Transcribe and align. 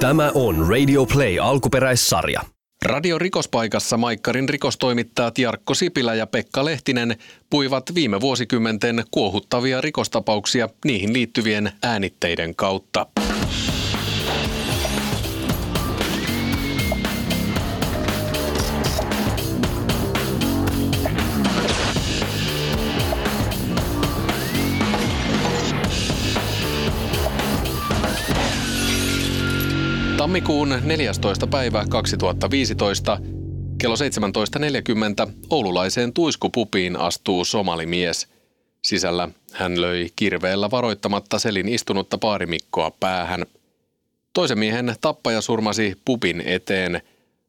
Tämä 0.00 0.30
on 0.34 0.68
Radio 0.68 1.06
Play 1.06 1.38
alkuperäissarja. 1.40 2.40
Radio 2.84 3.18
Rikospaikassa 3.18 3.96
Maikkarin 3.96 4.48
rikostoimittajat 4.48 5.38
Jarkko 5.38 5.74
Sipilä 5.74 6.14
ja 6.14 6.26
Pekka 6.26 6.64
Lehtinen 6.64 7.16
puivat 7.50 7.94
viime 7.94 8.20
vuosikymmenten 8.20 9.04
kuohuttavia 9.10 9.80
rikostapauksia 9.80 10.68
niihin 10.84 11.12
liittyvien 11.12 11.72
äänitteiden 11.82 12.54
kautta. 12.54 13.06
Tammikuun 30.26 30.74
14. 30.84 31.46
päivä 31.46 31.84
2015 31.88 33.18
kello 33.78 33.94
17.40 35.26 35.32
oululaiseen 35.50 36.12
tuiskupupiin 36.12 36.96
astuu 36.96 37.44
somalimies. 37.44 38.28
Sisällä 38.82 39.28
hän 39.52 39.80
löi 39.80 40.08
kirveellä 40.16 40.70
varoittamatta 40.70 41.38
selin 41.38 41.68
istunutta 41.68 42.18
paarimikkoa 42.18 42.90
päähän. 42.90 43.46
Toisen 44.32 44.58
miehen 44.58 44.94
tappaja 45.00 45.40
surmasi 45.40 45.94
pupin 46.04 46.42
eteen. 46.46 47.02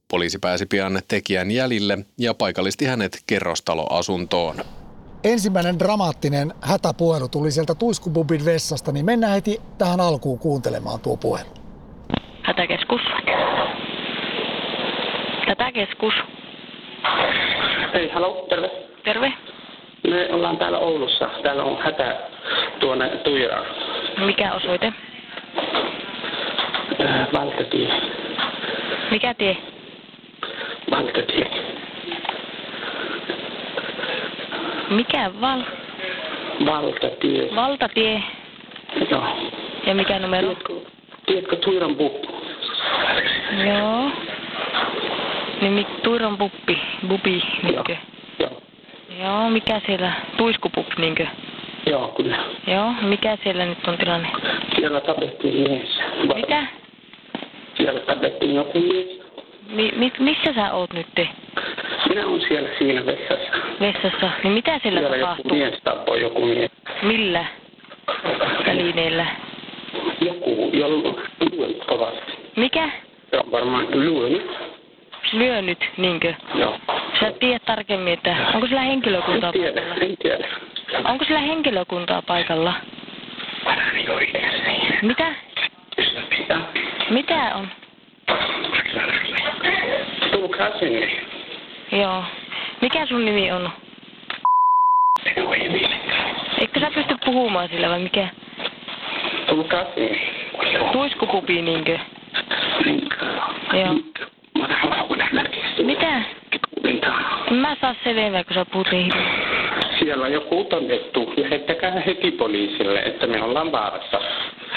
Poliisi 0.08 0.40
pääsi 0.40 0.66
pian 0.66 1.02
tekijän 1.08 1.52
jäljille 1.52 1.98
ja 2.18 2.34
paikallisti 2.34 2.86
hänet 2.86 3.24
kerrostaloasuntoon. 3.28 4.56
Ensimmäinen 5.24 5.80
dramaattinen 5.80 6.54
hätäpuhelu 6.62 7.28
tuli 7.28 7.52
sieltä 7.52 7.76
tuiskupubin 7.76 8.46
vessasta, 8.46 8.92
niin 8.92 9.06
mennään 9.06 9.34
heti 9.34 9.62
tähän 9.78 10.00
alkuun 10.00 10.40
kuuntelemaan 10.40 11.00
tuo 11.00 11.18
puhelu. 11.18 11.57
Hätäkeskus. 12.58 13.02
Hätäkeskus. 15.48 16.14
Hei, 17.94 18.10
halo, 18.10 18.46
terve. 18.50 18.72
Terve. 19.04 19.34
Me 20.08 20.30
ollaan 20.32 20.58
täällä 20.58 20.78
Oulussa. 20.78 21.30
Täällä 21.44 21.64
on 21.64 21.78
hätä 21.82 22.18
tuonne 22.80 23.10
Tuiraan. 23.10 23.66
Mikä 24.26 24.54
osoite? 24.54 24.94
Äh, 27.02 27.28
Valtatie. 27.34 27.90
Mikä 29.12 29.34
tie? 29.34 29.58
Valtatie. 30.92 31.50
Mikä 34.90 35.32
val? 35.42 35.62
Valtatie. 36.66 37.56
Valtatie. 37.56 38.24
Joo. 39.12 39.24
Ja 39.86 39.96
mikä 39.96 40.20
numero? 40.20 40.48
Tiedätkö, 40.48 40.74
tiedätkö 41.26 41.56
Tuiran 41.56 41.96
puppu? 41.96 42.27
Joo. 43.66 44.12
Niin 45.62 45.74
mi, 45.74 45.88
Tuiron 46.04 46.38
puppi. 46.38 46.82
Bubi, 47.08 47.44
niinkö? 47.64 47.96
Joo. 48.40 48.62
Joo, 49.20 49.50
mikä 49.50 49.82
siellä? 49.86 50.12
Tuiskupup, 50.38 50.88
niinkö? 50.98 51.28
Joo, 51.86 52.08
kyllä. 52.08 52.38
Joo, 52.68 52.94
mikä 53.02 53.38
siellä 53.44 53.66
nyt 53.66 53.88
on 53.88 53.98
tilanne? 53.98 54.28
Siellä 54.76 55.02
tapettiin 55.02 55.70
mies. 55.70 56.00
Mitä? 56.36 56.64
Siellä 57.78 58.00
tapettiin 58.00 58.56
joku 58.56 58.80
mies. 58.80 59.22
Mi, 59.70 59.92
mi, 59.96 60.12
missä 60.20 60.54
sä 60.54 60.74
oot 60.74 60.94
nyt? 60.94 61.08
Minä 62.10 62.26
olen 62.28 62.42
siellä 62.48 62.70
siinä 62.80 63.06
vessassa. 63.06 63.52
Vessassa. 63.80 64.32
Niin 64.44 64.54
mitä 64.54 64.80
siellä 64.84 65.00
Siellä 65.00 65.18
joku 65.18 65.30
tapahtuu? 65.30 65.58
mies 65.58 65.80
tappoi 65.84 66.22
joku 66.22 66.46
mies. 66.46 66.72
Millä 67.02 67.46
välineillä? 68.68 69.26
Joku, 70.22 70.70
jolla 70.74 71.14
kovasti. 71.88 72.34
Mikä? 72.56 72.90
Se 73.32 73.38
on 73.38 73.52
varmaan 73.52 73.88
lyönyt. 73.92 74.52
Lyönyt, 75.34 75.90
niinkö? 75.98 76.34
Joo. 76.56 76.80
Sä 77.20 77.28
et 77.28 77.40
tiedä 77.40 77.60
tarkemmin, 77.60 78.14
että 78.14 78.36
onko 78.54 78.68
sillä 78.68 78.82
En 78.82 78.88
henkilökuntaa 78.88 79.52
tiedä, 79.52 79.82
paikalla? 79.82 80.06
en 80.06 80.18
tiedä. 80.18 80.48
Onko 81.04 81.26
sillä 81.26 81.40
henkilökuntaa 81.40 82.22
paikalla? 82.22 82.74
Mitä? 85.02 85.26
Mitä? 86.40 86.58
Mitä 87.10 87.56
on? 87.56 87.68
Tulkaa 90.32 90.80
sinne. 90.80 91.12
Joo. 91.92 92.24
Mikä 92.82 93.06
sun 93.06 93.26
nimi 93.26 93.52
on? 93.52 93.70
Eikö 96.62 96.80
sä 96.80 96.92
pysty 96.96 97.16
puhumaan 97.26 97.70
sillä 97.70 97.90
vai 97.90 98.00
mikä? 98.00 98.28
Tulkaa 99.48 99.84
sinne. 99.96 100.20
Tuiskupupi 100.92 101.62
niinkö? 101.62 102.00
Joo. 103.74 103.94
Mitä? 105.86 106.24
Mä 107.52 107.76
saa 107.82 107.96
selvää, 108.04 108.44
kun 108.44 108.54
sä 108.54 108.66
puhut. 108.66 108.88
Siellä 110.00 110.26
on 110.26 110.34
joku 110.34 110.64
todettu. 110.64 111.34
Lähettäkää 111.38 111.92
heti 112.06 112.32
poliisille, 112.32 113.00
että 113.00 113.28
me 113.28 113.44
ollaan 113.44 113.72
vaarassa. 113.72 114.18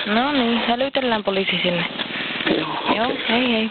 No 0.07 0.33
niin, 0.33 0.59
hälytellään 0.59 1.25
poliisi 1.25 1.59
sinne. 1.63 1.85
Joo, 2.59 2.97
Joo, 2.97 3.07
okei. 3.07 3.29
hei 3.29 3.53
hei. 3.53 3.71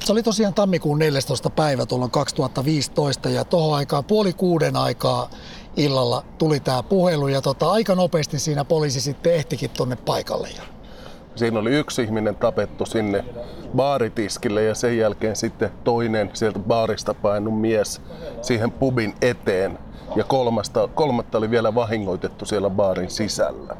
Se 0.00 0.12
oli 0.12 0.22
tosiaan 0.22 0.54
tammikuun 0.54 0.98
14. 0.98 1.50
päivä 1.50 1.86
tuolloin 1.86 2.10
2015 2.10 3.28
ja 3.28 3.44
tuohon 3.44 3.78
aikaan 3.78 4.04
puoli 4.04 4.32
kuuden 4.32 4.76
aikaa 4.76 5.28
illalla 5.76 6.22
tuli 6.38 6.60
tämä 6.60 6.82
puhelu 6.82 7.28
ja 7.28 7.40
tota, 7.42 7.70
aika 7.70 7.94
nopeasti 7.94 8.38
siinä 8.38 8.64
poliisi 8.64 9.00
sitten 9.00 9.34
ehtikin 9.34 9.70
tonne 9.70 9.96
paikalle. 9.96 10.48
Ja 10.56 10.73
Siinä 11.34 11.58
oli 11.58 11.70
yksi 11.70 12.02
ihminen 12.02 12.36
tapettu 12.36 12.86
sinne 12.86 13.24
baaritiskille 13.76 14.62
ja 14.62 14.74
sen 14.74 14.98
jälkeen 14.98 15.36
sitten 15.36 15.70
toinen 15.84 16.30
sieltä 16.32 16.58
baarista 16.58 17.14
painut 17.14 17.60
mies 17.60 18.02
siihen 18.42 18.70
pubin 18.70 19.12
eteen. 19.22 19.78
Ja 20.16 20.24
kolmasta, 20.24 20.88
kolmatta 20.94 21.38
oli 21.38 21.50
vielä 21.50 21.74
vahingoitettu 21.74 22.44
siellä 22.44 22.70
baarin 22.70 23.10
sisällä. 23.10 23.76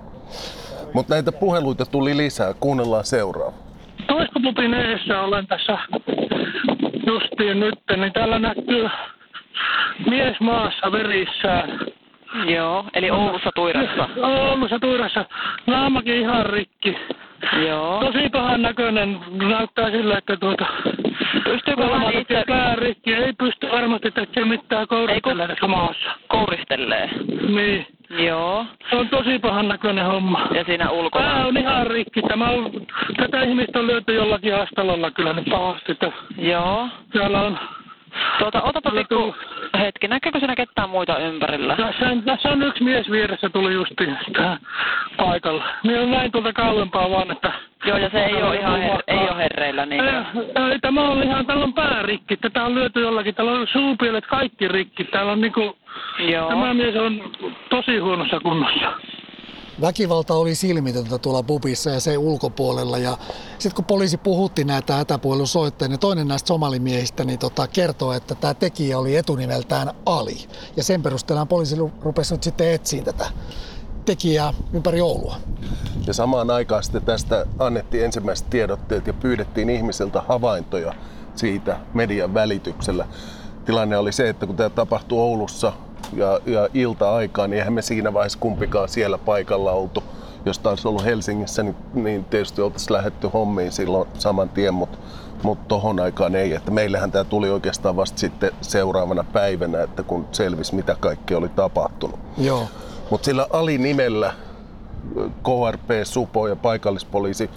Mutta 0.94 1.14
näitä 1.14 1.32
puheluita 1.32 1.86
tuli 1.86 2.16
lisää. 2.16 2.54
Kuunnellaan 2.60 3.04
seuraava. 3.04 3.52
Toiskopupin 4.06 4.74
edessä 4.74 5.20
olen 5.20 5.46
tässä 5.46 5.78
justiin 7.06 7.60
nyt, 7.60 7.78
niin 7.96 8.12
täällä 8.12 8.38
näkyy 8.38 8.88
mies 10.10 10.40
maassa 10.40 10.92
verissään. 10.92 11.80
Joo, 12.54 12.84
eli 12.94 13.10
Oulussa 13.10 13.50
Tuirassa. 13.54 14.08
Oulussa 14.22 14.78
Tuirassa. 14.78 15.24
Naamakin 15.66 16.14
ihan 16.14 16.46
rikki. 16.46 16.96
Joo. 17.66 18.00
Tosi 18.00 18.28
pahan 18.28 18.62
näköinen. 18.62 19.20
Näyttää 19.30 19.90
sillä, 19.90 20.18
että 20.18 20.36
tuota... 20.36 20.66
Pystyykö 21.44 21.86
hän 21.86 22.12
itse 22.12 22.44
pää 22.48 22.76
rikki. 22.76 23.14
Ei 23.14 23.32
pysty 23.32 23.68
varmasti 23.72 24.10
tekemään 24.10 24.48
mitään 24.48 24.88
kouristella 24.88 25.48
tässä 25.48 25.66
maassa. 25.66 26.10
kouristelee? 26.28 27.10
Niin. 27.48 27.86
Joo. 28.10 28.66
Se 28.90 28.96
on 28.96 29.08
tosi 29.08 29.38
pahan 29.38 29.68
näköinen 29.68 30.06
homma. 30.06 30.48
Ja 30.54 30.64
siinä 30.64 30.90
ulkona? 30.90 31.24
Pää 31.24 31.46
on 31.46 31.56
ihan 31.56 31.86
rikki. 31.86 32.22
Tämä 32.22 32.50
on, 32.50 32.70
tätä 33.16 33.42
ihmistä 33.42 33.78
on 33.78 33.86
lyöty 33.86 34.14
jollakin 34.14 34.54
astalolla 34.54 35.10
kyllä 35.10 35.32
nyt 35.32 35.44
pahasti. 35.50 35.96
Joo. 36.38 36.88
Täällä 37.12 37.42
on 37.42 37.58
Tuota, 38.38 38.62
otapa 38.62 38.90
pikku 38.90 39.14
tuu- 39.14 39.34
hetki. 39.78 40.08
Näkeekö 40.08 40.38
siinä 40.38 40.56
ketään 40.56 40.90
muita 40.90 41.18
ympärillä? 41.18 41.76
Tässä, 41.76 42.06
on- 42.08 42.22
tässä 42.22 42.48
on 42.48 42.62
yksi 42.62 42.84
mies 42.84 43.10
vieressä 43.10 43.48
tuli 43.48 43.74
justiin 43.74 44.18
tähän 44.32 44.58
paikalla. 45.16 45.64
Niin 45.82 46.00
on 46.00 46.10
näin 46.10 46.32
tuolta 46.32 46.52
kauempaa 46.52 47.10
vaan, 47.10 47.30
että... 47.30 47.52
Joo, 47.84 47.98
ja 47.98 48.10
se 48.10 48.24
ei 48.24 48.42
ole 48.42 48.56
ihan 48.56 48.80
her- 48.80 49.02
ei 49.06 49.18
ole 49.18 49.36
herreillä 49.36 49.86
niin. 49.86 50.04
Ei, 50.04 50.14
ei, 50.72 50.78
tämä 50.78 51.00
on 51.08 51.22
ihan, 51.22 51.46
täällä 51.46 51.64
on 51.64 51.74
pää 51.74 52.02
rikki. 52.02 52.36
Tätä 52.36 52.64
on 52.64 52.74
lyöty 52.74 53.00
jollakin. 53.00 53.34
Täällä 53.34 53.52
on 53.52 53.66
suupielet 53.66 54.26
kaikki 54.26 54.68
rikki. 54.68 55.04
Täällä 55.04 55.32
on 55.32 55.40
niinku... 55.40 55.76
Joo. 56.18 56.48
Tämä 56.48 56.74
mies 56.74 56.96
on 56.96 57.22
tosi 57.68 57.98
huonossa 57.98 58.40
kunnossa. 58.40 58.92
Väkivalta 59.80 60.34
oli 60.34 60.54
silmitöntä 60.54 61.18
tuolla 61.18 61.42
pubissa 61.42 61.90
ja 61.90 62.00
se 62.00 62.18
ulkopuolella. 62.18 62.98
Ja 62.98 63.18
sitten 63.58 63.74
kun 63.74 63.84
poliisi 63.84 64.16
puhutti 64.16 64.64
näitä 64.64 64.94
hätäpuhelusoittajia, 64.94 65.88
niin 65.88 66.00
toinen 66.00 66.28
näistä 66.28 66.48
somalimiehistä 66.48 67.24
niin 67.24 67.38
tota, 67.38 67.66
kertoo, 67.66 68.12
että 68.12 68.34
tämä 68.34 68.54
tekijä 68.54 68.98
oli 68.98 69.16
etunimeltään 69.16 69.90
Ali. 70.06 70.36
Ja 70.76 70.82
sen 70.82 71.02
perusteella 71.02 71.46
poliisi 71.46 71.76
rupesi 72.02 72.34
nyt 72.34 72.42
sitten 72.42 72.72
etsiä 72.72 73.02
tätä 73.02 73.26
tekijää 74.04 74.54
ympäri 74.72 75.00
Oulua. 75.00 75.36
Ja 76.06 76.14
samaan 76.14 76.50
aikaan 76.50 76.84
sitten 76.84 77.02
tästä 77.02 77.46
annettiin 77.58 78.04
ensimmäiset 78.04 78.50
tiedotteet 78.50 79.06
ja 79.06 79.12
pyydettiin 79.12 79.70
ihmisiltä 79.70 80.22
havaintoja 80.28 80.94
siitä 81.34 81.80
median 81.94 82.34
välityksellä. 82.34 83.06
Tilanne 83.64 83.96
oli 83.96 84.12
se, 84.12 84.28
että 84.28 84.46
kun 84.46 84.56
tämä 84.56 84.70
tapahtui 84.70 85.18
Oulussa 85.18 85.72
ja, 86.12 86.40
ja 86.46 86.68
ilta-aikaan, 86.74 87.50
niin 87.50 87.58
eihän 87.58 87.72
me 87.72 87.82
siinä 87.82 88.12
vaiheessa 88.12 88.38
kumpikaan 88.38 88.88
siellä 88.88 89.18
paikalla 89.18 89.72
oltu. 89.72 90.02
Jos 90.46 90.58
taisi 90.58 90.88
ollut 90.88 91.04
Helsingissä, 91.04 91.62
niin, 91.62 91.76
niin 91.94 92.24
tietysti 92.24 92.62
oltaisiin 92.62 92.92
lähetty 92.92 93.30
hommiin 93.32 93.72
silloin 93.72 94.08
saman 94.18 94.48
tien, 94.48 94.74
mutta 94.74 94.98
mutta 95.44 95.64
tohon 95.68 96.00
aikaan 96.00 96.34
ei. 96.34 96.52
Että 96.52 96.70
meillähän 96.70 97.12
tämä 97.12 97.24
tuli 97.24 97.50
oikeastaan 97.50 97.96
vasta 97.96 98.18
sitten 98.18 98.52
seuraavana 98.60 99.24
päivänä, 99.32 99.82
että 99.82 100.02
kun 100.02 100.26
selvisi 100.32 100.74
mitä 100.74 100.96
kaikkea 101.00 101.38
oli 101.38 101.48
tapahtunut. 101.48 102.20
Joo. 102.38 102.68
Mutta 103.10 103.24
sillä 103.24 103.46
Ali-nimellä 103.50 104.32
KRP, 105.42 105.90
Supo 106.04 106.48
ja 106.48 106.56
paikallispoliisi 106.56 107.50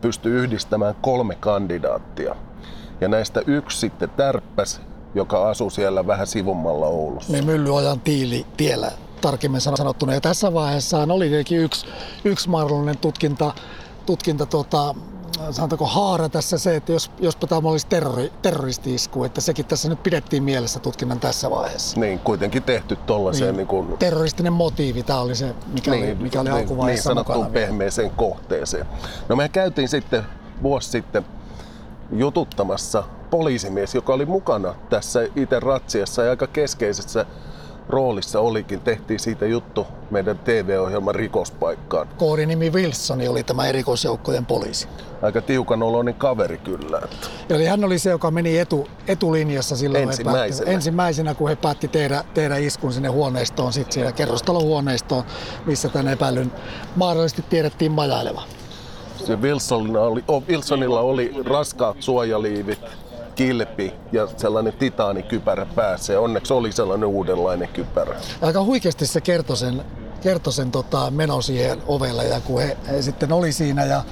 pystyi 0.00 0.32
yhdistämään 0.32 0.94
kolme 1.00 1.36
kandidaattia. 1.40 2.36
Ja 3.00 3.08
näistä 3.08 3.42
yksi 3.46 3.78
sitten 3.78 4.10
tärppäs, 4.10 4.80
joka 5.14 5.50
asui 5.50 5.70
siellä 5.70 6.06
vähän 6.06 6.26
sivummalla 6.26 6.86
Oulussa. 6.86 7.32
Niin 7.32 7.46
Myllyojan 7.46 8.00
tiili 8.00 8.46
tiellä 8.56 8.92
tarkemmin 9.20 9.60
sanottuna. 9.60 10.14
Ja 10.14 10.20
tässä 10.20 10.54
vaiheessa 10.54 11.06
oli 11.10 11.28
tietenkin 11.28 11.58
yksi, 11.58 11.86
yksi 12.24 12.48
mahdollinen 12.48 12.98
tutkinta, 12.98 13.54
tutkinta 14.06 14.46
tota, 14.46 14.94
sanotaanko 15.50 15.86
haara 15.86 16.28
tässä 16.28 16.58
se, 16.58 16.76
että 16.76 16.92
jos, 16.92 17.10
jospa 17.18 17.46
tämä 17.46 17.68
olisi 17.68 17.86
terrori, 17.86 18.32
terroristi-isku, 18.42 19.24
että 19.24 19.40
sekin 19.40 19.64
tässä 19.64 19.88
nyt 19.88 20.02
pidettiin 20.02 20.42
mielessä 20.42 20.80
tutkinnan 20.80 21.20
tässä 21.20 21.50
vaiheessa. 21.50 22.00
Niin, 22.00 22.18
kuitenkin 22.18 22.62
tehty 22.62 22.96
tollaiseen 22.96 23.48
niin, 23.48 23.56
niin 23.56 23.66
kuin, 23.66 23.98
Terroristinen 23.98 24.52
motiivi, 24.52 25.02
tämä 25.02 25.20
oli 25.20 25.34
se, 25.34 25.54
mikä 25.72 25.90
niin, 25.90 26.04
oli, 26.04 26.14
mikä 26.14 26.40
oli 26.40 26.48
niin, 26.48 26.60
alkuvaiheessa 26.60 27.10
niin 27.10 27.14
sanottuun 27.16 27.46
mukana. 27.46 27.52
pehmeeseen 27.52 28.10
kohteeseen. 28.10 28.86
No 29.28 29.36
me 29.36 29.48
käytiin 29.48 29.88
sitten 29.88 30.22
vuosi 30.62 30.90
sitten 30.90 31.24
jututtamassa 32.12 33.04
poliisimies, 33.38 33.94
joka 33.94 34.12
oli 34.14 34.26
mukana 34.26 34.74
tässä 34.90 35.28
itse 35.36 35.60
ratsiassa 35.60 36.22
ja 36.22 36.30
aika 36.30 36.46
keskeisessä 36.46 37.26
roolissa 37.88 38.40
olikin. 38.40 38.80
Tehtiin 38.80 39.20
siitä 39.20 39.46
juttu 39.46 39.86
meidän 40.10 40.38
TV-ohjelman 40.38 41.14
rikospaikkaan. 41.14 42.08
Koodinimi 42.18 42.70
Wilson 42.70 43.18
oli 43.28 43.42
tämä 43.42 43.66
erikoisjoukkojen 43.66 44.46
poliisi. 44.46 44.88
Aika 45.22 45.42
tiukan 45.42 45.82
oloinen 45.82 46.14
kaveri 46.14 46.58
kyllä. 46.58 47.02
Eli 47.50 47.66
hän 47.66 47.84
oli 47.84 47.98
se, 47.98 48.10
joka 48.10 48.30
meni 48.30 48.58
etu, 48.58 48.88
etulinjassa 49.08 49.76
silloin. 49.76 50.04
Ensimmäisenä. 50.04 50.48
Päätti, 50.58 50.74
ensimmäisenä, 50.74 51.34
kun 51.34 51.48
he 51.48 51.56
päätti 51.56 51.88
tehdä, 51.88 52.24
tehdä 52.34 52.56
iskun 52.56 52.92
sinne 52.92 53.08
huoneistoon, 53.08 53.72
sitten 53.72 53.92
siellä 53.92 54.12
kerrostalohuoneistoon, 54.12 55.24
missä 55.66 55.88
tämän 55.88 56.12
epäilyn 56.12 56.52
mahdollisesti 56.96 57.44
tiedettiin 57.50 57.92
majaileva. 57.92 58.42
Se 59.26 59.36
Wilsonilla 59.36 60.00
oli, 60.00 60.24
oh, 60.28 60.42
Wilsonilla 60.48 61.00
oli 61.00 61.34
raskaat 61.44 61.96
suojaliivit, 62.00 62.80
kilpi 63.34 63.94
ja 64.12 64.28
sellainen 64.36 64.72
titaanikypärä 64.72 65.66
päässä. 65.66 66.12
Ja 66.12 66.20
onneksi 66.20 66.52
oli 66.52 66.72
sellainen 66.72 67.08
uudenlainen 67.08 67.68
kypärä. 67.68 68.16
Aika 68.42 68.64
huikeasti 68.64 69.06
se 69.06 69.20
kertoi 69.20 69.56
sen, 69.56 69.84
kertoi 70.20 70.52
sen 70.52 70.70
tota, 70.70 71.10
meno 71.10 71.40
siihen 71.40 71.82
ovelle 71.86 72.24
ja 72.24 72.40
kun 72.40 72.62
he, 72.62 72.76
he 72.88 73.02
sitten 73.02 73.32
oli 73.32 73.52
siinä 73.52 73.84
ja, 73.84 74.04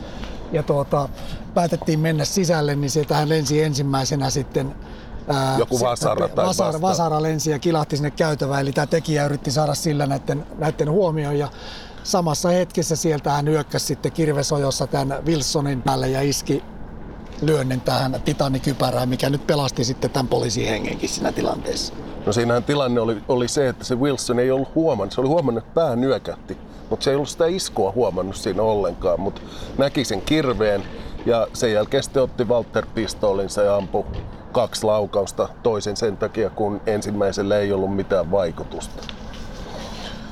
ja 0.52 0.62
tuota, 0.62 1.08
päätettiin 1.54 2.00
mennä 2.00 2.24
sisälle, 2.24 2.74
niin 2.74 2.90
sieltähän 2.90 3.28
lensi 3.28 3.62
ensimmäisenä 3.62 4.30
sitten 4.30 4.74
ää, 5.28 5.58
Joku 5.58 5.80
vasara 5.80 6.28
tai 6.28 6.46
vasara, 6.46 6.80
vasara 6.80 7.22
lensi 7.22 7.50
ja 7.50 7.58
kilahti 7.58 7.96
sinne 7.96 8.10
käytävään, 8.10 8.60
eli 8.60 8.72
tämä 8.72 8.86
tekijä 8.86 9.24
yritti 9.26 9.50
saada 9.50 9.74
sillä 9.74 10.06
näiden, 10.06 10.46
näiden 10.58 10.90
huomioon 10.90 11.38
ja 11.38 11.48
samassa 12.02 12.48
hetkessä 12.48 12.96
sieltä 12.96 13.30
hän 13.30 13.48
hyökkäsi 13.48 13.86
sitten 13.86 14.12
kirvesojossa 14.12 14.86
tämän 14.86 15.26
Wilsonin 15.26 15.82
päälle 15.82 16.08
ja 16.08 16.22
iski 16.22 16.62
lyönnin 17.42 17.80
tähän 17.80 18.20
titanikypärään, 18.24 19.08
mikä 19.08 19.30
nyt 19.30 19.46
pelasti 19.46 19.84
sitten 19.84 20.10
tämän 20.10 20.28
poliisin 20.28 20.68
hengenkin 20.68 21.08
siinä 21.08 21.32
tilanteessa. 21.32 21.94
No 22.26 22.32
siinähän 22.32 22.64
tilanne 22.64 23.00
oli, 23.00 23.22
oli 23.28 23.48
se, 23.48 23.68
että 23.68 23.84
se 23.84 23.94
Wilson 23.94 24.38
ei 24.38 24.50
ollut 24.50 24.74
huomannut. 24.74 25.14
Se 25.14 25.20
oli 25.20 25.28
huomannut, 25.28 25.64
että 25.64 25.74
pää 25.74 25.96
nyökähti, 25.96 26.58
mutta 26.90 27.04
se 27.04 27.10
ei 27.10 27.16
ollut 27.16 27.28
sitä 27.28 27.46
iskua 27.46 27.92
huomannut 27.92 28.36
siinä 28.36 28.62
ollenkaan. 28.62 29.20
Mutta 29.20 29.40
näki 29.78 30.04
sen 30.04 30.22
kirveen 30.22 30.82
ja 31.26 31.46
sen 31.52 31.72
jälkeen 31.72 32.02
sitten 32.02 32.22
otti 32.22 32.44
Walter-pistoolinsa 32.44 33.62
ja 33.62 33.76
ampui 33.76 34.04
kaksi 34.52 34.84
laukausta 34.84 35.48
toisen 35.62 35.96
sen 35.96 36.16
takia, 36.16 36.50
kun 36.50 36.80
ensimmäisellä 36.86 37.58
ei 37.58 37.72
ollut 37.72 37.96
mitään 37.96 38.30
vaikutusta. 38.30 39.02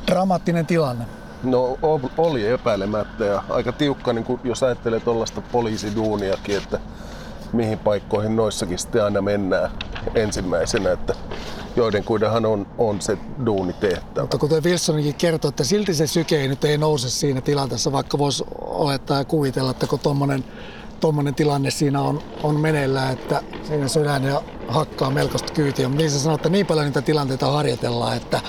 Dramaattinen 0.07 0.67
tilanne. 0.67 1.20
No 1.43 1.79
oli 2.19 2.47
epäilemättä 2.47 3.25
ja 3.25 3.43
aika 3.49 3.73
tiukka, 3.73 4.13
niin 4.13 4.25
kuin 4.25 4.41
jos 4.45 4.63
ajattelee 4.63 5.01
tuollaista 5.01 5.41
poliisiduuniakin, 5.41 6.57
että 6.57 6.81
mihin 7.53 7.79
paikkoihin 7.79 8.37
noissakin 8.37 8.79
sitten 8.79 9.05
aina 9.05 9.23
mennään 9.23 9.71
ensimmäisenä, 10.15 10.93
että 10.93 11.15
joidenkuidenhan 11.77 12.47
on, 12.47 12.67
on 12.79 13.01
se 13.01 13.19
duuni 13.47 13.73
tehtävä. 13.73 14.21
Mutta 14.21 14.39
kuten 14.39 14.65
Wilsonikin 14.65 15.15
kertoi, 15.15 15.49
että 15.49 15.65
silti 15.65 15.95
se 15.95 16.07
syke 16.07 16.41
ei 16.41 16.49
nyt 16.49 16.65
ei 16.65 16.79
nouse 16.79 17.11
siinä 17.11 17.41
tilanteessa, 17.41 17.93
vaikka 17.93 18.19
voisi 18.19 18.45
olettaa 18.61 19.19
ja 19.19 19.25
kuvitella, 19.25 19.71
että 19.71 19.87
kun 19.87 20.01
tuommoinen 21.01 21.35
tilanne 21.35 21.71
siinä 21.71 22.01
on, 22.01 22.23
on 22.43 22.61
meneillään, 22.61 23.13
että 23.13 23.43
siinä 23.63 23.89
sydän 23.89 24.25
ja 24.25 24.43
hakkaa 24.69 25.11
melkoista 25.11 25.53
kyytiä. 25.53 25.89
Mutta 25.89 26.03
niin 26.03 26.11
se 26.11 26.19
sanoo, 26.19 26.37
että 26.37 26.49
niin 26.49 26.67
paljon 26.67 26.87
niitä 26.87 27.03
tilanteita 27.03 27.47
harjoitellaan, 27.47 28.17
että 28.17 28.41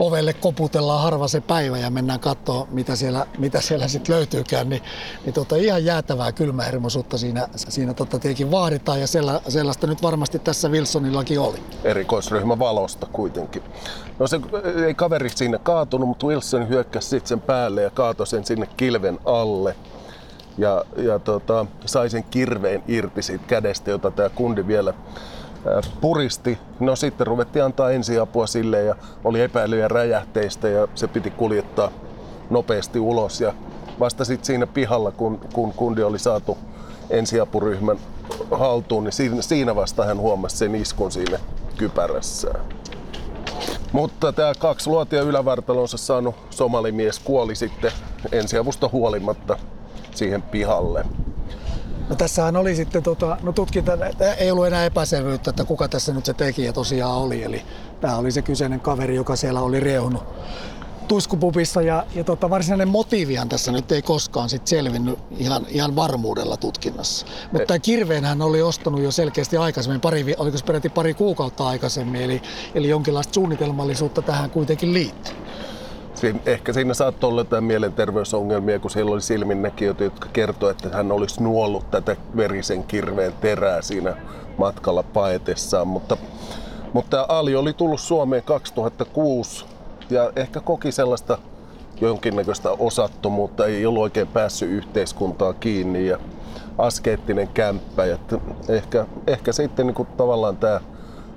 ovelle 0.00 0.32
koputellaan 0.32 1.02
harva 1.02 1.28
se 1.28 1.40
päivä 1.40 1.78
ja 1.78 1.90
mennään 1.90 2.20
katsoa, 2.20 2.66
mitä 2.70 2.96
siellä, 2.96 3.26
mitä 3.38 3.60
siellä 3.60 3.88
sitten 3.88 4.14
löytyykään. 4.14 4.68
Niin, 4.68 4.82
niin 5.24 5.34
tota, 5.34 5.56
ihan 5.56 5.84
jäätävää 5.84 6.32
kylmähermoisuutta 6.32 7.18
siinä, 7.18 7.48
siinä 7.56 7.94
tota 7.94 8.18
tietenkin 8.18 8.50
vaaditaan 8.50 9.00
ja 9.00 9.06
sella, 9.06 9.40
sellaista 9.48 9.86
nyt 9.86 10.02
varmasti 10.02 10.38
tässä 10.38 10.68
Wilsonillakin 10.68 11.40
oli. 11.40 11.58
erikoisryhmä 11.84 12.58
valosta 12.58 13.06
kuitenkin. 13.12 13.62
No 14.18 14.26
se 14.26 14.40
ei 14.86 14.94
kaveri 14.94 15.30
siinä 15.34 15.58
kaatunut, 15.58 16.08
mutta 16.08 16.26
Wilson 16.26 16.68
hyökkäsi 16.68 17.08
sitten 17.08 17.28
sen 17.28 17.40
päälle 17.40 17.82
ja 17.82 17.90
kaatoi 17.90 18.26
sen 18.26 18.44
sinne 18.44 18.66
kilven 18.76 19.18
alle. 19.24 19.76
Ja, 20.58 20.84
ja 20.96 21.18
tota, 21.18 21.66
sai 21.86 22.10
sen 22.10 22.24
kirveen 22.24 22.82
irti 22.88 23.22
siitä 23.22 23.44
kädestä, 23.46 23.90
jota 23.90 24.10
tämä 24.10 24.28
kundi 24.28 24.66
vielä 24.66 24.94
puristi. 26.00 26.58
No 26.80 26.96
sitten 26.96 27.26
ruvettiin 27.26 27.64
antaa 27.64 27.90
ensiapua 27.90 28.46
sille 28.46 28.82
ja 28.82 28.94
oli 29.24 29.40
epäilyjä 29.40 29.88
räjähteistä 29.88 30.68
ja 30.68 30.88
se 30.94 31.08
piti 31.08 31.30
kuljettaa 31.30 31.90
nopeasti 32.50 33.00
ulos. 33.00 33.40
Ja 33.40 33.54
vasta 34.00 34.24
sitten 34.24 34.46
siinä 34.46 34.66
pihalla, 34.66 35.10
kun, 35.10 35.40
kun 35.52 35.72
kundi 35.72 36.02
oli 36.02 36.18
saatu 36.18 36.58
ensiapuryhmän 37.10 37.98
haltuun, 38.50 39.04
niin 39.04 39.42
siinä, 39.42 39.76
vasta 39.76 40.04
hän 40.04 40.18
huomasi 40.18 40.56
sen 40.56 40.74
iskun 40.74 41.12
siinä 41.12 41.38
kypärässään. 41.76 42.60
Mutta 43.92 44.32
tämä 44.32 44.52
kaksi 44.58 44.90
luotia 44.90 45.22
ylävartalonsa 45.22 45.96
saanut 45.96 46.34
somalimies 46.50 47.18
kuoli 47.18 47.54
sitten 47.54 47.92
ensiavusta 48.32 48.88
huolimatta 48.92 49.58
siihen 50.14 50.42
pihalle. 50.42 51.04
No 52.10 52.16
tässähän 52.16 52.56
oli 52.56 52.76
sitten, 52.76 53.02
tota, 53.02 53.36
no 53.42 53.52
tutkinta, 53.52 53.92
ei 54.38 54.50
ollut 54.50 54.66
enää 54.66 54.84
epäselvyyttä, 54.84 55.50
että 55.50 55.64
kuka 55.64 55.88
tässä 55.88 56.12
nyt 56.12 56.24
se 56.24 56.34
tekijä 56.34 56.72
tosiaan 56.72 57.16
oli. 57.16 57.42
Eli 57.42 57.62
tämä 58.00 58.16
oli 58.16 58.32
se 58.32 58.42
kyseinen 58.42 58.80
kaveri, 58.80 59.16
joka 59.16 59.36
siellä 59.36 59.60
oli 59.60 59.80
riehunut 59.80 60.22
tuiskupupissa 61.08 61.82
ja, 61.82 62.06
ja 62.14 62.24
tota, 62.24 62.50
varsinainen 62.50 62.88
motiivihan 62.88 63.48
tässä 63.48 63.72
nyt 63.72 63.92
ei 63.92 64.02
koskaan 64.02 64.48
sit 64.48 64.66
selvinnyt 64.66 65.18
ihan, 65.38 65.66
ihan 65.68 65.96
varmuudella 65.96 66.56
tutkinnassa. 66.56 67.26
Mutta 67.52 67.66
tämä 67.66 67.78
kirveen 67.78 68.24
hän 68.24 68.42
oli 68.42 68.62
ostanut 68.62 69.00
jo 69.00 69.10
selkeästi 69.10 69.56
aikaisemmin, 69.56 70.00
pari, 70.00 70.34
oliko 70.38 70.58
se 70.58 70.64
peräti 70.64 70.88
pari 70.88 71.14
kuukautta 71.14 71.68
aikaisemmin, 71.68 72.22
eli, 72.22 72.42
eli 72.74 72.88
jonkinlaista 72.88 73.34
suunnitelmallisuutta 73.34 74.22
tähän 74.22 74.50
kuitenkin 74.50 74.92
liittyy. 74.92 75.34
Ehkä 76.46 76.72
siinä 76.72 76.94
saattoi 76.94 77.28
olla 77.28 77.40
jotain 77.40 77.64
mielenterveysongelmia, 77.64 78.78
kun 78.78 78.90
siellä 78.90 79.12
oli 79.12 79.20
silminnäkijöitä, 79.20 80.04
jotka 80.04 80.28
kertoivat, 80.32 80.84
että 80.84 80.96
hän 80.96 81.12
olisi 81.12 81.42
nuollut 81.42 81.90
tätä 81.90 82.16
verisen 82.36 82.84
kirveen 82.84 83.32
terää 83.40 83.82
siinä 83.82 84.16
matkalla 84.58 85.02
paetessaan. 85.02 85.88
Mutta, 85.88 86.16
mutta 86.92 87.26
Ali 87.28 87.56
oli 87.56 87.72
tullut 87.72 88.00
Suomeen 88.00 88.42
2006 88.42 89.66
ja 90.10 90.32
ehkä 90.36 90.60
koki 90.60 90.92
sellaista 90.92 91.38
jonkinnäköistä 92.00 92.70
osattomuutta, 92.70 93.66
ei 93.66 93.86
ollut 93.86 94.02
oikein 94.02 94.28
päässyt 94.28 94.70
yhteiskuntaan 94.70 95.54
kiinni 95.54 96.06
ja 96.06 96.18
askeettinen 96.78 97.48
kämppä. 97.48 98.04
Ja 98.04 98.18
ehkä, 98.68 99.06
ehkä 99.26 99.52
sitten 99.52 99.86
niin 99.86 99.94
kuin 99.94 100.08
tavallaan 100.16 100.56
tämä 100.56 100.80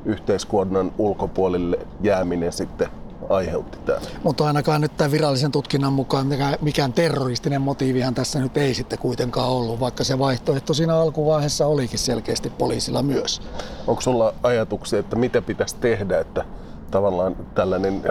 yhteiskunnan 0.06 0.92
ulkopuolelle 0.98 1.78
jääminen 2.02 2.52
sitten 2.52 3.03
aiheutti 3.30 3.78
tämän. 3.86 4.02
Mutta 4.24 4.46
ainakaan 4.46 4.82
nyt 4.82 4.98
tämän 4.98 5.12
virallisen 5.12 5.52
tutkinnan 5.52 5.94
mukaan 5.94 6.28
mikään, 6.28 6.58
mikään 6.62 6.94
terroristinen 6.94 7.62
motiivihan 7.62 8.14
tässä 8.14 8.40
nyt 8.40 8.58
ei 8.58 8.74
sitten 8.74 9.00
kuitenkaan 9.00 9.50
ollut, 9.50 9.80
vaikka 9.80 10.04
se 10.04 10.20
vaihtoehto 10.20 10.74
siinä 10.74 10.96
alkuvaiheessa 10.96 11.68
olikin 11.68 12.00
selkeästi 12.00 12.50
poliisilla 12.50 13.04
myös. 13.04 13.42
Onko 13.88 14.02
sulla 14.02 14.34
ajatuksia, 14.44 15.00
että 15.00 15.16
mitä 15.16 15.42
pitäisi 15.42 15.76
tehdä, 15.76 16.20
että 16.20 16.46
tavallaan 16.92 17.36
tällainen, 17.56 18.02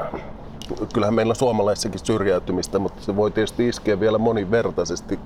kyllähän 0.93 1.15
meillä 1.15 1.31
on 1.31 1.37
suomalaissakin 1.37 2.01
syrjäytymistä, 2.05 2.79
mutta 2.79 3.03
se 3.03 3.17
voi 3.17 3.31
tietysti 3.31 3.69
iskeä 3.69 4.01
vielä 4.01 4.19
monivertaisesti 4.19 5.19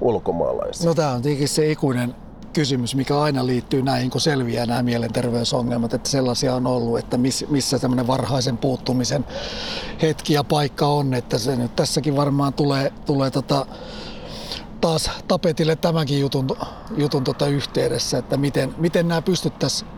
ulkomaalaisiin. 0.00 0.86
No 0.86 0.94
tämä 0.94 1.12
on 1.12 1.22
tietenkin 1.22 1.48
se 1.48 1.70
ikuinen 1.70 2.14
kysymys, 2.52 2.94
mikä 2.94 3.20
aina 3.20 3.46
liittyy 3.46 3.82
näihin, 3.82 4.10
kun 4.10 4.20
selviää 4.20 4.66
nämä 4.66 4.82
mielenterveysongelmat, 4.82 5.94
että 5.94 6.10
sellaisia 6.10 6.54
on 6.54 6.66
ollut, 6.66 6.98
että 6.98 7.18
miss, 7.18 7.44
missä 7.48 7.78
tämmöinen 7.78 8.06
varhaisen 8.06 8.58
puuttumisen 8.58 9.24
hetki 10.02 10.32
ja 10.32 10.44
paikka 10.44 10.86
on, 10.86 11.14
että 11.14 11.38
se 11.38 11.56
nyt 11.56 11.76
tässäkin 11.76 12.16
varmaan 12.16 12.52
tulee, 12.52 12.92
tulee 13.06 13.30
tota, 13.30 13.66
taas 14.80 15.10
tapetille 15.28 15.76
tämänkin 15.76 16.20
jutun, 16.20 16.56
jutun 16.96 17.24
tota 17.24 17.46
yhteydessä, 17.46 18.18
että 18.18 18.36
miten, 18.36 18.74
miten 18.78 19.08
nämä 19.08 19.22
pystyttäisiin 19.22 19.90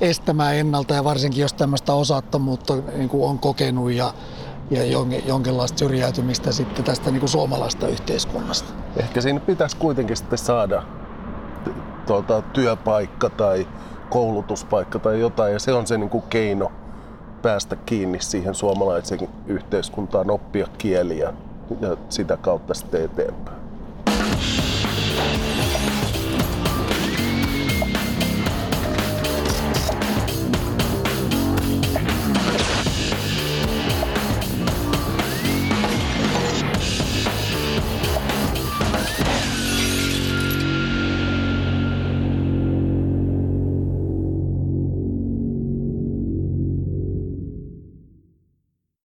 estämään 0.00 0.56
ennalta 0.56 0.94
ja 0.94 1.04
varsinkin 1.04 1.42
jos 1.42 1.52
tämmöistä 1.52 1.92
osattomuutta 1.92 2.74
niin 2.96 3.08
kuin 3.08 3.30
on 3.30 3.38
kokenut 3.38 3.92
ja, 3.92 4.14
ja 4.70 4.82
jon- 4.82 5.28
jonkinlaista 5.28 5.78
syrjäytymistä 5.78 6.52
sitten 6.52 6.84
tästä 6.84 7.10
niin 7.10 7.20
kuin 7.20 7.30
suomalaista 7.30 7.88
yhteiskunnasta. 7.88 8.72
Ehkä 8.96 9.20
siinä 9.20 9.40
pitäisi 9.40 9.76
kuitenkin 9.76 10.16
sitten 10.16 10.38
saada 10.38 10.99
tuota, 12.10 12.42
työpaikka 12.42 13.30
tai 13.30 13.66
koulutuspaikka 14.08 14.98
tai 14.98 15.20
jotain, 15.20 15.52
ja 15.52 15.58
se 15.58 15.72
on 15.72 15.86
se 15.86 15.98
niin 15.98 16.10
kuin 16.10 16.24
keino 16.30 16.72
päästä 17.42 17.76
kiinni 17.76 18.20
siihen 18.20 18.54
suomalaiseen 18.54 19.28
yhteiskuntaan, 19.46 20.30
oppia 20.30 20.66
kieliä 20.78 21.32
ja 21.80 21.96
sitä 22.08 22.36
kautta 22.36 22.74
sitten 22.74 23.04
eteenpäin. 23.04 23.59